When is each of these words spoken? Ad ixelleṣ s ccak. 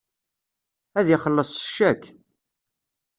Ad 0.99 1.07
ixelleṣ 1.15 1.49
s 1.53 1.57
ccak. 1.67 2.03